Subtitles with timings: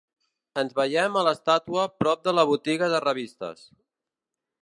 [0.61, 3.65] Ens veiem a l'estàtua prop de la botiga de revistes.